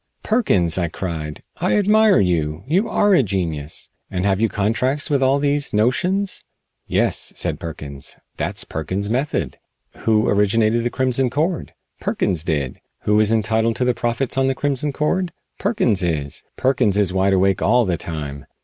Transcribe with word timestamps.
"Perkins!" 0.23 0.79
I 0.79 0.87
cried, 0.87 1.43
"I 1.57 1.77
admire 1.77 2.19
you. 2.19 2.63
You 2.65 2.89
are 2.89 3.13
a 3.13 3.21
genius. 3.21 3.91
And 4.09 4.25
have 4.25 4.41
you 4.41 4.49
contracts 4.49 5.11
with 5.11 5.21
all 5.21 5.37
these 5.37 5.73
notions?" 5.73 6.43
"Yes," 6.87 7.31
said 7.35 7.59
Perkins, 7.59 8.17
"that's 8.35 8.63
Perkins' 8.63 9.11
method. 9.11 9.59
Who 9.97 10.27
originated 10.27 10.83
the 10.83 10.89
Crimson 10.89 11.29
Cord? 11.29 11.75
Perkins 11.99 12.43
did. 12.43 12.79
Who 13.01 13.19
is 13.19 13.31
entitled 13.31 13.75
to 13.75 13.85
the 13.85 13.93
profits 13.93 14.39
on 14.39 14.47
the 14.47 14.55
Crimson 14.55 14.91
Cord? 14.91 15.33
Perkins 15.59 16.01
is. 16.01 16.41
Perkins 16.57 16.97
is 16.97 17.13
wide 17.13 17.33
awake 17.33 17.61
all 17.61 17.85
the 17.85 17.95
time. 17.95 18.47